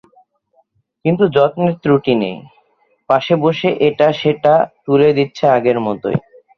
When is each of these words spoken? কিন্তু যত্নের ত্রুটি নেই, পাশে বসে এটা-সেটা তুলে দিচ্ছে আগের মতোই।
কিন্তু 1.05 1.23
যত্নের 1.35 1.73
ত্রুটি 1.83 2.13
নেই, 2.21 2.37
পাশে 3.09 3.33
বসে 3.43 3.69
এটা-সেটা 3.87 4.53
তুলে 4.85 5.09
দিচ্ছে 5.17 5.43
আগের 5.57 5.77
মতোই। 5.85 6.17